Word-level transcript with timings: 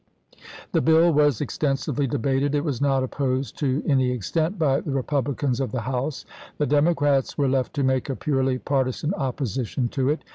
The 0.71 0.81
bill 0.81 1.13
was 1.13 1.41
extensively 1.41 2.07
debated. 2.07 2.55
It 2.55 2.63
was 2.63 2.81
not 2.81 3.03
opposed 3.03 3.55
to 3.59 3.83
any 3.85 4.09
extent 4.09 4.57
by 4.57 4.79
the 4.79 4.89
Republicans 4.89 5.59
of 5.59 5.71
the 5.71 5.81
House; 5.81 6.25
the 6.57 6.65
Democrats 6.65 7.37
were 7.37 7.47
left 7.47 7.75
to 7.75 7.83
make 7.83 8.09
a 8.09 8.15
purely 8.15 8.57
partisan 8.57 9.13
opposition 9.13 9.89
to 9.89 10.09
it. 10.09 10.23